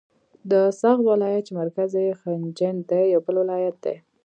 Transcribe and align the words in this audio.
د 0.51 0.53
سغد 0.79 1.03
ولایت 1.11 1.43
چې 1.47 1.53
مرکز 1.61 1.91
یې 2.03 2.17
خجند 2.21 2.79
دی 2.89 3.03
یو 3.13 3.21
بل 3.25 3.35
ولایت 3.43 3.75
دی. 3.85 3.95